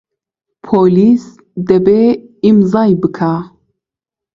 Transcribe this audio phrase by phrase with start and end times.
[0.65, 1.23] پۆلیس
[1.69, 2.03] دەبێ
[2.43, 3.33] ئیمزای بکا.